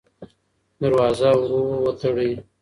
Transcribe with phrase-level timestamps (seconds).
[0.79, 2.31] دروازه ورو وتړئ.